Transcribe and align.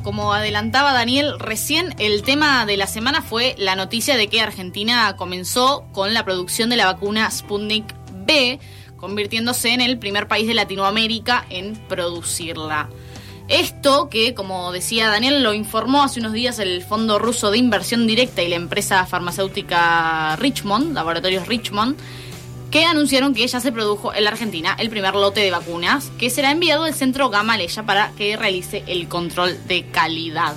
Como 0.00 0.32
adelantaba 0.32 0.92
Daniel, 0.92 1.38
recién 1.38 1.94
el 1.98 2.22
tema 2.22 2.64
de 2.66 2.76
la 2.76 2.86
semana 2.86 3.20
fue 3.20 3.54
la 3.58 3.76
noticia 3.76 4.16
de 4.16 4.28
que 4.28 4.40
Argentina 4.40 5.16
comenzó 5.16 5.84
con 5.92 6.14
la 6.14 6.24
producción 6.24 6.70
de 6.70 6.76
la 6.76 6.86
vacuna 6.86 7.30
Sputnik 7.30 7.94
B, 8.24 8.58
convirtiéndose 8.96 9.74
en 9.74 9.80
el 9.80 9.98
primer 9.98 10.28
país 10.28 10.46
de 10.46 10.54
Latinoamérica 10.54 11.44
en 11.50 11.76
producirla. 11.88 12.88
Esto 13.48 14.08
que, 14.08 14.34
como 14.34 14.72
decía 14.72 15.08
Daniel, 15.08 15.42
lo 15.42 15.52
informó 15.52 16.02
hace 16.02 16.20
unos 16.20 16.32
días 16.32 16.58
el 16.58 16.82
Fondo 16.82 17.18
Ruso 17.18 17.50
de 17.50 17.58
Inversión 17.58 18.06
Directa 18.06 18.42
y 18.42 18.48
la 18.48 18.56
empresa 18.56 19.04
farmacéutica 19.04 20.36
Richmond, 20.36 20.94
Laboratorios 20.94 21.46
Richmond, 21.46 21.96
que 22.72 22.86
anunciaron 22.86 23.34
que 23.34 23.46
ya 23.46 23.60
se 23.60 23.70
produjo 23.70 24.14
en 24.14 24.24
la 24.24 24.30
Argentina 24.30 24.74
el 24.78 24.88
primer 24.88 25.14
lote 25.14 25.40
de 25.40 25.50
vacunas 25.50 26.10
que 26.18 26.30
será 26.30 26.50
enviado 26.50 26.84
al 26.84 26.94
centro 26.94 27.28
Gamaleya 27.28 27.82
para 27.82 28.12
que 28.12 28.34
realice 28.34 28.82
el 28.86 29.08
control 29.08 29.58
de 29.68 29.84
calidad. 29.84 30.56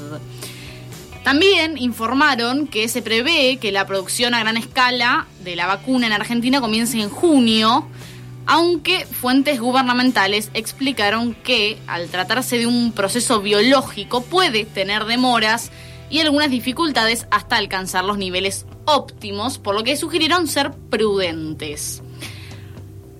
También 1.26 1.78
informaron 1.78 2.68
que 2.68 2.88
se 2.88 3.02
prevé 3.02 3.58
que 3.58 3.74
la 3.74 3.86
producción 3.86 4.34
a 4.34 4.40
gran 4.40 4.56
escala 4.56 5.28
de 5.44 5.58
la 5.58 5.68
vacuna 5.68 6.08
en 6.08 6.14
Argentina 6.14 6.62
comience 6.62 7.02
en 7.02 7.10
junio, 7.10 7.86
aunque 8.46 9.06
fuentes 9.06 9.60
gubernamentales 9.60 10.52
explicaron 10.54 11.34
que 11.34 11.78
al 11.86 12.08
tratarse 12.08 12.58
de 12.58 12.68
un 12.68 12.94
proceso 12.94 13.42
biológico 13.42 14.22
puede 14.22 14.64
tener 14.64 15.04
demoras 15.04 15.70
y 16.10 16.20
algunas 16.20 16.50
dificultades 16.50 17.28
hasta 17.30 17.58
alcanzar 17.58 18.06
los 18.06 18.18
niveles 18.18 18.66
óptimos, 18.86 19.58
por 19.58 19.76
lo 19.76 19.84
que 19.84 19.98
sugirieron 19.98 20.48
ser 20.48 20.72
prudentes. 20.72 22.04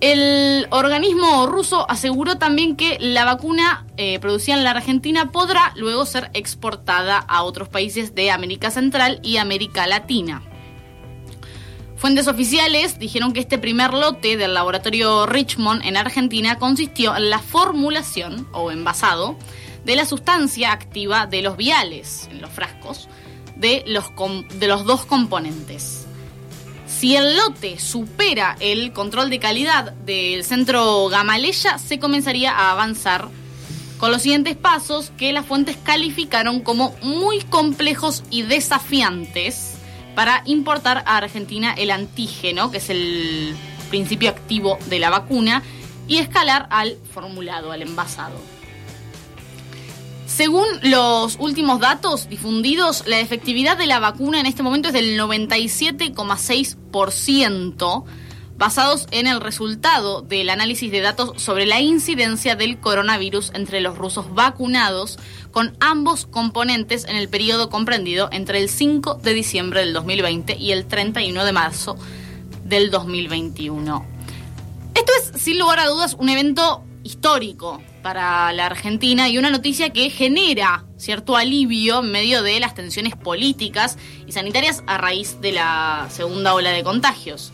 El 0.00 0.66
organismo 0.70 1.46
ruso 1.46 1.90
aseguró 1.90 2.36
también 2.36 2.76
que 2.76 2.98
la 3.00 3.24
vacuna 3.24 3.86
eh, 3.96 4.18
producida 4.18 4.54
en 4.54 4.64
la 4.64 4.72
Argentina 4.72 5.32
podrá 5.32 5.72
luego 5.74 6.04
ser 6.04 6.30
exportada 6.34 7.18
a 7.18 7.42
otros 7.44 7.70
países 7.70 8.14
de 8.14 8.30
América 8.30 8.70
Central 8.70 9.20
y 9.22 9.38
América 9.38 9.86
Latina. 9.86 10.42
Fuentes 11.96 12.28
oficiales 12.28 12.98
dijeron 12.98 13.32
que 13.32 13.40
este 13.40 13.56
primer 13.56 13.94
lote 13.94 14.36
del 14.36 14.52
laboratorio 14.52 15.24
Richmond 15.24 15.82
en 15.86 15.96
Argentina 15.96 16.58
consistió 16.58 17.16
en 17.16 17.30
la 17.30 17.38
formulación 17.38 18.46
o 18.52 18.70
envasado 18.70 19.36
de 19.86 19.96
la 19.96 20.04
sustancia 20.04 20.72
activa 20.72 21.26
de 21.26 21.40
los 21.40 21.56
viales, 21.56 22.28
en 22.30 22.42
los 22.42 22.50
frascos, 22.50 23.08
de 23.56 23.82
los, 23.86 24.12
de 24.58 24.68
los 24.68 24.84
dos 24.84 25.06
componentes. 25.06 26.05
Si 26.98 27.14
el 27.14 27.36
lote 27.36 27.78
supera 27.78 28.56
el 28.58 28.94
control 28.94 29.28
de 29.28 29.38
calidad 29.38 29.92
del 29.92 30.44
centro 30.44 31.08
Gamaleya, 31.08 31.76
se 31.76 31.98
comenzaría 31.98 32.52
a 32.52 32.72
avanzar 32.72 33.28
con 33.98 34.10
los 34.10 34.22
siguientes 34.22 34.56
pasos 34.56 35.12
que 35.18 35.34
las 35.34 35.44
fuentes 35.44 35.76
calificaron 35.76 36.60
como 36.60 36.96
muy 37.02 37.42
complejos 37.42 38.24
y 38.30 38.42
desafiantes 38.42 39.74
para 40.14 40.42
importar 40.46 41.02
a 41.04 41.18
Argentina 41.18 41.74
el 41.76 41.90
antígeno, 41.90 42.70
que 42.70 42.78
es 42.78 42.88
el 42.88 43.54
principio 43.90 44.30
activo 44.30 44.78
de 44.86 44.98
la 44.98 45.10
vacuna, 45.10 45.62
y 46.08 46.16
escalar 46.16 46.66
al 46.70 46.96
formulado, 47.12 47.72
al 47.72 47.82
envasado. 47.82 48.40
Según 50.26 50.66
los 50.82 51.36
últimos 51.38 51.78
datos 51.78 52.28
difundidos, 52.28 53.04
la 53.06 53.20
efectividad 53.20 53.78
de 53.78 53.86
la 53.86 54.00
vacuna 54.00 54.40
en 54.40 54.46
este 54.46 54.64
momento 54.64 54.88
es 54.88 54.94
del 54.94 55.16
97,6%, 55.18 58.04
basados 58.58 59.06
en 59.12 59.28
el 59.28 59.40
resultado 59.40 60.22
del 60.22 60.50
análisis 60.50 60.90
de 60.90 61.00
datos 61.00 61.40
sobre 61.40 61.64
la 61.64 61.80
incidencia 61.80 62.56
del 62.56 62.80
coronavirus 62.80 63.52
entre 63.54 63.80
los 63.80 63.96
rusos 63.96 64.34
vacunados 64.34 65.20
con 65.52 65.76
ambos 65.78 66.26
componentes 66.26 67.04
en 67.04 67.14
el 67.14 67.28
periodo 67.28 67.70
comprendido 67.70 68.28
entre 68.32 68.58
el 68.58 68.68
5 68.68 69.20
de 69.22 69.32
diciembre 69.32 69.78
del 69.80 69.92
2020 69.92 70.56
y 70.56 70.72
el 70.72 70.86
31 70.86 71.44
de 71.44 71.52
marzo 71.52 71.96
del 72.64 72.90
2021. 72.90 74.04
Esto 74.94 75.12
es, 75.20 75.30
sin 75.40 75.56
lugar 75.58 75.78
a 75.78 75.86
dudas, 75.86 76.16
un 76.18 76.30
evento 76.30 76.82
histórico 77.06 77.80
para 78.02 78.52
la 78.52 78.66
Argentina 78.66 79.28
y 79.28 79.38
una 79.38 79.48
noticia 79.48 79.90
que 79.90 80.10
genera 80.10 80.84
cierto 80.98 81.36
alivio 81.36 82.00
en 82.00 82.10
medio 82.10 82.42
de 82.42 82.58
las 82.60 82.74
tensiones 82.74 83.14
políticas 83.14 83.96
y 84.26 84.32
sanitarias 84.32 84.82
a 84.86 84.98
raíz 84.98 85.40
de 85.40 85.52
la 85.52 86.08
segunda 86.10 86.52
ola 86.52 86.70
de 86.70 86.82
contagios. 86.82 87.52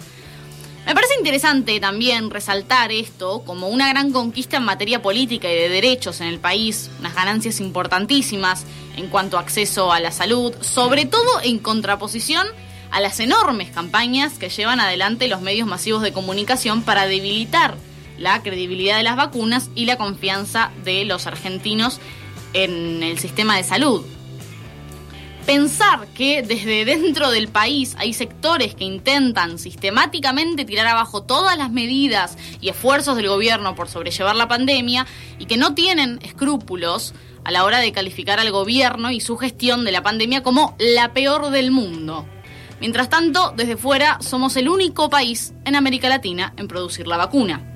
Me 0.87 0.95
parece 0.95 1.15
interesante 1.19 1.79
también 1.79 2.31
resaltar 2.31 2.91
esto 2.91 3.43
como 3.45 3.69
una 3.69 3.89
gran 3.91 4.11
conquista 4.11 4.57
en 4.57 4.65
materia 4.65 5.01
política 5.01 5.53
y 5.53 5.55
de 5.55 5.69
derechos 5.69 6.21
en 6.21 6.27
el 6.27 6.41
país, 6.41 6.91
unas 6.99 7.15
ganancias 7.15 7.61
importantísimas 7.61 8.65
en 8.97 9.09
cuanto 9.09 9.37
a 9.37 9.41
acceso 9.41 9.93
a 9.93 10.01
la 10.01 10.11
salud, 10.11 10.53
sobre 10.61 11.05
todo 11.05 11.41
en 11.45 11.59
contraposición 11.59 12.49
a 12.91 13.01
las 13.01 13.21
enormes 13.21 13.71
campañas 13.71 14.39
que 14.39 14.49
llevan 14.49 14.81
adelante 14.81 15.29
los 15.29 15.41
medios 15.41 15.69
masivos 15.69 16.03
de 16.03 16.13
comunicación 16.13 16.83
para 16.83 17.07
debilitar 17.07 17.77
la 18.23 18.43
credibilidad 18.43 18.97
de 18.97 19.03
las 19.03 19.17
vacunas 19.17 19.69
y 19.75 19.85
la 19.85 19.99
confianza 19.99 20.71
de 20.85 21.05
los 21.05 21.27
argentinos 21.27 22.01
en 22.55 23.03
el 23.03 23.19
sistema 23.19 23.57
de 23.57 23.65
salud. 23.65 24.03
Pensar 25.45 26.07
que 26.15 26.43
desde 26.43 26.85
dentro 26.85 27.33
del 27.33 27.49
país 27.49 27.97
hay 27.99 28.13
sectores 28.13 28.77
que 28.77 28.85
intentan 28.85 29.59
sistemáticamente 29.59 30.65
tirar 30.65 30.87
abajo 30.87 31.25
todas 31.25 31.59
las 31.59 31.73
medidas 31.73 32.39
y 32.61 32.69
esfuerzos 32.69 33.17
del 33.17 33.29
gobierno 33.29 33.75
por 33.75 33.89
sobrellevar 33.89 34.37
la 34.37 34.47
pandemia 34.47 35.05
y 35.41 35.47
que 35.47 35.57
no 35.57 35.75
tienen 35.75 36.21
escrúpulos 36.23 37.13
a 37.43 37.51
la 37.51 37.65
hora 37.65 37.79
de 37.79 37.91
calificar 37.91 38.39
al 38.39 38.53
gobierno 38.53 39.11
y 39.11 39.21
su 39.21 39.37
gestión 39.37 39.85
de 39.85 39.91
la 39.91 40.05
pandemia 40.05 40.45
como 40.45 40.77
la 40.79 41.13
peor 41.13 41.51
del 41.51 41.73
mundo. 41.73 42.25
Mientras 42.79 43.11
tanto, 43.11 43.53
desde 43.57 43.77
fuera 43.77 44.19
somos 44.21 44.57
el 44.57 44.69
único 44.69 45.11
país 45.11 45.55
en 45.65 45.75
América 45.75 46.09
Latina 46.09 46.55
en 46.57 46.69
producir 46.69 47.09
la 47.09 47.17
vacuna. 47.17 47.72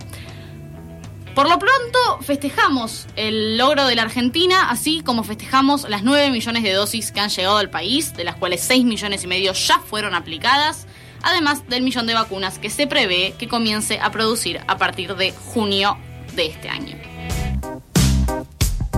Por 1.37 1.51
lo 1.51 1.59
pronto, 1.59 1.99
festejamos 2.23 3.07
el 3.15 3.59
logro 3.59 3.87
de 3.87 3.95
la 3.95 4.05
Argentina, 4.05 4.71
así 4.71 5.03
como 5.03 5.23
festejamos 5.23 5.87
las 5.87 6.03
9 6.03 6.31
millones 6.31 6.63
de 6.63 6.73
dosis 6.73 7.13
que 7.13 7.21
han 7.21 7.29
llegado 7.29 7.59
al 7.59 7.69
país, 7.69 8.15
de 8.15 8.25
las 8.25 8.37
cuales 8.37 8.63
6 8.63 8.87
millones 8.87 9.23
y 9.23 9.27
medio 9.27 9.53
ya 9.53 9.79
fueron 9.81 10.15
aplicadas, 10.15 10.87
además 11.21 11.69
del 11.69 11.83
millón 11.83 12.07
de 12.07 12.15
vacunas 12.15 12.59
que 12.59 12.71
se 12.71 12.87
prevé 12.87 13.35
que 13.39 13.49
comience 13.49 13.99
a 14.01 14.11
producir 14.11 14.63
a 14.67 14.79
partir 14.79 15.15
de 15.15 15.33
junio 15.33 15.99
de 16.35 16.47
este 16.47 16.71
año. 16.71 16.97